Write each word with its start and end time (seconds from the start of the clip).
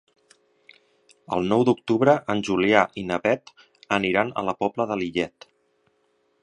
El 1.37 1.45
nou 1.51 1.65
d'octubre 1.67 2.15
en 2.35 2.41
Julià 2.49 2.81
i 3.01 3.05
na 3.11 3.21
Beth 3.27 3.53
aniran 4.01 4.35
a 4.43 4.47
la 4.51 4.59
Pobla 4.65 4.91
de 4.93 4.99
Lillet. 5.03 5.51